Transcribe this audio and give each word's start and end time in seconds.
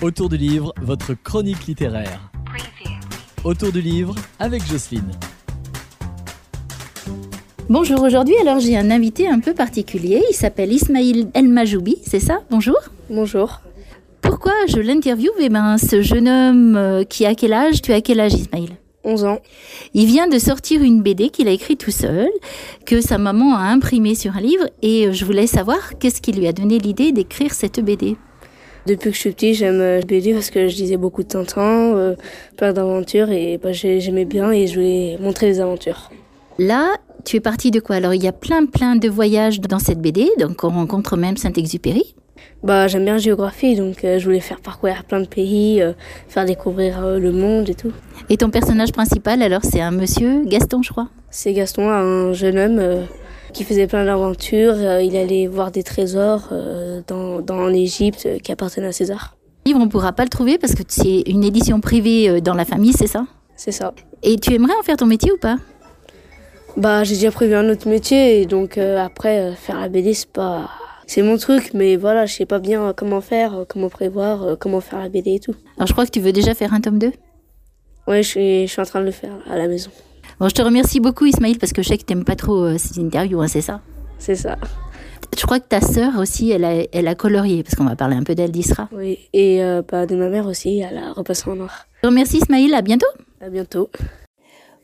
Autour 0.00 0.28
du 0.28 0.36
livre, 0.36 0.72
votre 0.80 1.14
chronique 1.14 1.66
littéraire. 1.66 2.30
Autour 3.42 3.72
du 3.72 3.80
livre 3.80 4.14
avec 4.38 4.64
Jocelyne. 4.64 5.10
Bonjour, 7.68 8.02
aujourd'hui 8.02 8.36
alors 8.40 8.60
j'ai 8.60 8.76
un 8.76 8.92
invité 8.92 9.26
un 9.26 9.40
peu 9.40 9.54
particulier, 9.54 10.22
il 10.30 10.34
s'appelle 10.34 10.72
Ismail 10.72 11.30
El 11.34 11.48
Majoubi, 11.48 11.98
c'est 12.06 12.20
ça? 12.20 12.42
Bonjour. 12.48 12.78
Bonjour. 13.10 13.60
Pourquoi 14.22 14.52
je 14.68 14.78
l'interviewe? 14.78 15.32
Eh 15.40 15.48
ben 15.48 15.78
ce 15.78 16.00
jeune 16.00 16.28
homme 16.28 16.76
euh, 16.76 17.02
qui 17.02 17.26
a 17.26 17.34
quel 17.34 17.52
âge? 17.52 17.82
Tu 17.82 17.92
as 17.92 18.00
quel 18.00 18.20
âge 18.20 18.34
Ismail? 18.34 18.76
11 19.02 19.24
ans. 19.24 19.38
Il 19.94 20.06
vient 20.06 20.28
de 20.28 20.38
sortir 20.38 20.80
une 20.80 21.02
BD 21.02 21.30
qu'il 21.30 21.48
a 21.48 21.50
écrite 21.50 21.80
tout 21.80 21.90
seul, 21.90 22.28
que 22.86 23.00
sa 23.00 23.18
maman 23.18 23.56
a 23.56 23.62
imprimée 23.62 24.14
sur 24.14 24.36
un 24.36 24.40
livre 24.40 24.68
et 24.80 25.08
euh, 25.08 25.12
je 25.12 25.24
voulais 25.24 25.48
savoir 25.48 25.98
qu'est-ce 25.98 26.22
qui 26.22 26.30
lui 26.30 26.46
a 26.46 26.52
donné 26.52 26.78
l'idée 26.78 27.10
d'écrire 27.10 27.52
cette 27.52 27.80
BD. 27.80 28.16
Depuis 28.88 29.10
que 29.10 29.16
je 29.16 29.20
suis 29.20 29.32
petit, 29.32 29.52
j'aime 29.52 29.80
euh, 29.82 30.00
BD 30.00 30.32
parce 30.32 30.48
que 30.50 30.66
je 30.66 30.76
lisais 30.76 30.96
beaucoup 30.96 31.22
de 31.22 31.28
Tintin, 31.28 31.94
euh, 31.94 32.14
plein 32.56 32.72
d'aventures 32.72 33.30
et 33.30 33.58
bah, 33.62 33.70
j'ai- 33.72 34.00
j'aimais 34.00 34.24
bien 34.24 34.50
et 34.50 34.66
je 34.66 34.74
voulais 34.76 35.18
montrer 35.20 35.44
les 35.46 35.60
aventures. 35.60 36.10
Là, 36.58 36.94
tu 37.26 37.36
es 37.36 37.40
parti 37.40 37.70
de 37.70 37.80
quoi? 37.80 37.96
Alors 37.96 38.14
il 38.14 38.22
y 38.22 38.28
a 38.28 38.32
plein 38.32 38.64
plein 38.64 38.96
de 38.96 39.06
voyages 39.10 39.60
dans 39.60 39.78
cette 39.78 40.00
BD, 40.00 40.30
donc 40.40 40.64
on 40.64 40.70
rencontre 40.70 41.18
même 41.18 41.36
Saint-Exupéry. 41.36 42.14
Bah, 42.62 42.88
j'aime 42.88 43.04
bien 43.04 43.12
la 43.14 43.18
géographie 43.18 43.76
donc 43.76 44.04
euh, 44.04 44.18
je 44.18 44.24
voulais 44.24 44.40
faire 44.40 44.60
parcourir 44.60 45.04
plein 45.04 45.20
de 45.20 45.26
pays, 45.28 45.82
euh, 45.82 45.92
faire 46.28 46.46
découvrir 46.46 47.04
euh, 47.04 47.18
le 47.18 47.30
monde 47.30 47.68
et 47.68 47.74
tout. 47.74 47.92
Et 48.30 48.38
ton 48.38 48.48
personnage 48.48 48.92
principal 48.92 49.42
alors 49.42 49.64
c'est 49.64 49.82
un 49.82 49.90
monsieur, 49.90 50.44
Gaston 50.46 50.80
je 50.82 50.90
crois? 50.92 51.08
C'est 51.30 51.52
Gaston, 51.52 51.90
un 51.90 52.32
jeune 52.32 52.58
homme 52.58 53.06
qui 53.52 53.64
faisait 53.64 53.86
plein 53.86 54.04
d'aventures. 54.04 54.74
euh, 54.76 55.02
il 55.02 55.16
allait 55.16 55.46
voir 55.46 55.70
des 55.70 55.82
trésors 55.82 56.48
euh, 56.52 57.00
dans, 57.06 57.40
dans 57.40 57.66
l'Égypte 57.66 58.24
euh, 58.26 58.38
qui 58.38 58.52
appartenaient 58.52 58.88
à 58.88 58.92
César. 58.92 59.36
Le 59.66 59.70
livre 59.72 59.80
on 59.84 59.88
pourra 59.88 60.12
pas 60.12 60.22
le 60.24 60.28
trouver 60.30 60.58
parce 60.58 60.74
que 60.74 60.82
c'est 60.88 61.22
une 61.26 61.44
édition 61.44 61.80
privée 61.80 62.40
dans 62.40 62.54
la 62.54 62.64
famille, 62.64 62.92
c'est 62.92 63.06
ça? 63.06 63.26
C'est 63.56 63.72
ça. 63.72 63.92
Et 64.22 64.36
tu 64.36 64.54
aimerais 64.54 64.72
en 64.78 64.82
faire 64.82 64.96
ton 64.96 65.06
métier 65.06 65.32
ou 65.32 65.36
pas? 65.36 65.56
Bah, 66.76 67.02
j'ai 67.04 67.14
déjà 67.14 67.30
prévu 67.30 67.54
un 67.54 67.68
autre 67.68 67.88
métier 67.88 68.40
et 68.40 68.46
donc 68.46 68.78
euh, 68.78 68.98
après 68.98 69.40
euh, 69.40 69.54
faire 69.54 69.80
la 69.80 69.88
BD 69.88 70.14
c'est 70.14 70.30
pas 70.30 70.70
c'est 71.06 71.22
mon 71.22 71.36
truc 71.38 71.72
mais 71.74 71.96
voilà, 71.96 72.24
je 72.26 72.34
sais 72.34 72.46
pas 72.46 72.58
bien 72.60 72.92
comment 72.96 73.20
faire, 73.20 73.64
comment 73.68 73.88
prévoir, 73.88 74.56
comment 74.60 74.80
faire 74.80 75.00
la 75.00 75.08
BD 75.08 75.34
et 75.34 75.40
tout. 75.40 75.54
Alors 75.76 75.86
je 75.88 75.92
crois 75.92 76.06
que 76.06 76.10
tu 76.10 76.20
veux 76.20 76.32
déjà 76.32 76.54
faire 76.54 76.72
un 76.74 76.80
tome 76.80 76.98
2 76.98 77.12
Ouais, 78.06 78.22
je 78.22 78.28
suis 78.28 78.66
je 78.66 78.72
suis 78.72 78.80
en 78.80 78.84
train 78.84 79.00
de 79.00 79.06
le 79.06 79.10
faire 79.10 79.32
à 79.50 79.56
la 79.56 79.66
maison. 79.68 79.90
Bon, 80.40 80.48
je 80.48 80.54
te 80.54 80.62
remercie 80.62 81.00
beaucoup 81.00 81.24
Ismaël 81.24 81.58
parce 81.58 81.72
que 81.72 81.82
je 81.82 81.88
sais 81.88 81.98
que 81.98 82.04
t'aimes 82.04 82.24
pas 82.24 82.36
trop 82.36 82.62
euh, 82.62 82.78
ces 82.78 83.00
interviews, 83.00 83.40
hein, 83.40 83.48
c'est 83.48 83.60
ça? 83.60 83.80
C'est 84.20 84.36
ça. 84.36 84.56
Je 85.36 85.44
crois 85.44 85.58
que 85.58 85.66
ta 85.66 85.80
sœur 85.80 86.16
aussi, 86.16 86.52
elle 86.52 86.64
a, 86.64 86.84
elle 86.92 87.08
a 87.08 87.16
colorié, 87.16 87.64
parce 87.64 87.74
qu'on 87.74 87.84
va 87.84 87.96
parler 87.96 88.14
un 88.14 88.22
peu 88.22 88.36
d'elle 88.36 88.52
d'Isra. 88.52 88.88
Oui, 88.92 89.18
et 89.32 89.64
euh, 89.64 89.82
bah 89.82 90.06
de 90.06 90.14
ma 90.14 90.28
mère 90.28 90.46
aussi, 90.46 90.78
elle 90.78 90.96
a 90.96 91.12
repassé 91.12 91.50
en 91.50 91.56
noir. 91.56 91.86
Je 91.96 92.02
te 92.02 92.06
remercie 92.06 92.36
Ismaël, 92.36 92.72
à 92.72 92.82
bientôt 92.82 93.08
À 93.40 93.50
bientôt. 93.50 93.90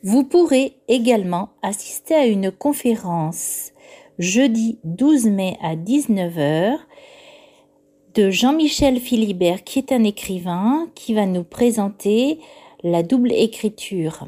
Vous 0.03 0.25
pourrez 0.25 0.77
également 0.89 1.51
assister 1.63 2.15
à 2.15 2.27
une 2.27 2.51
conférence 2.51 3.71
jeudi 4.19 4.81
12 4.83 5.27
mai 5.27 5.57
à 5.63 5.77
19h 5.77 6.79
de 8.17 8.31
Jean-Michel 8.31 8.99
Philibert, 8.99 9.63
qui 9.63 9.79
est 9.79 9.93
un 9.93 10.03
écrivain, 10.03 10.89
qui 10.97 11.15
va 11.15 11.27
nous 11.27 11.45
présenter 11.45 12.41
la 12.83 13.05
double 13.05 13.33
écriture. 13.33 14.27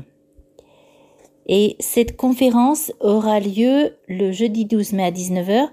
Et 1.49 1.77
cette 1.79 2.17
conférence 2.17 2.93
aura 3.01 3.41
lieu 3.41 3.95
le 4.09 4.33
jeudi 4.33 4.65
12 4.65 4.93
mai 4.93 5.05
à 5.05 5.11
19h 5.11 5.69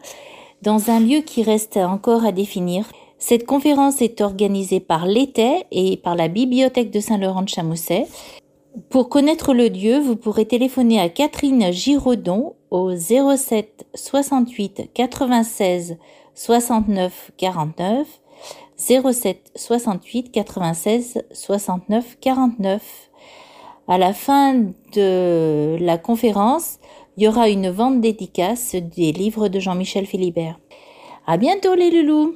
dans 0.62 0.90
un 0.90 1.00
lieu 1.00 1.22
qui 1.22 1.44
reste 1.44 1.78
encore 1.78 2.26
à 2.26 2.32
définir. 2.32 2.90
Cette 3.18 3.46
conférence 3.46 4.02
est 4.02 4.22
organisée 4.22 4.80
par 4.80 5.06
l'ETAI 5.06 5.66
et 5.72 5.98
par 5.98 6.16
la 6.16 6.28
Bibliothèque 6.28 6.92
de 6.92 7.00
Saint-Laurent 7.00 7.42
de 7.42 7.50
Chamousset. 7.50 8.08
Pour 8.90 9.10
connaître 9.10 9.54
le 9.54 9.68
lieu, 9.68 10.00
vous 10.00 10.16
pourrez 10.16 10.46
téléphoner 10.46 11.00
à 11.00 11.10
Catherine 11.10 11.72
Giraudon 11.72 12.56
au 12.72 12.96
07 12.96 13.86
68 13.94 14.90
96 14.94 15.98
69 16.34 17.32
49 17.38 18.08
07 18.78 19.52
68 19.56 20.32
96 20.32 21.24
69 21.32 22.18
49. 22.20 23.12
À 23.88 23.98
la 23.98 24.14
fin 24.14 24.54
de 24.94 25.78
la 25.80 25.98
conférence, 25.98 26.80
il 27.18 27.24
y 27.24 27.28
aura 27.28 27.50
une 27.50 27.70
vente 27.70 28.00
dédicace 28.00 28.76
des 28.76 29.12
livres 29.12 29.50
de 29.50 29.60
Jean-Michel 29.60 30.06
Philibert. 30.06 30.58
À 31.28 31.36
bientôt 31.36 31.76
les 31.76 31.92
loulous! 31.92 32.36